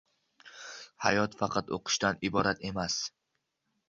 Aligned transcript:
Hayot 1.03 1.37
faqat 1.41 1.69
o`qishdan 1.77 2.21
iborat 2.31 2.65
emas 2.71 2.97